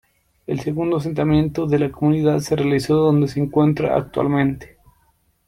[0.47, 4.77] El segundo asentamiento de la comunidad se realizó donde se encuentra actualmente.